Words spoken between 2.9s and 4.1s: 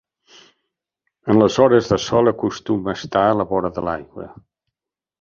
a estar a la vora de